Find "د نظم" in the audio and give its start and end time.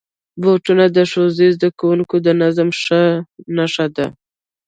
2.25-2.69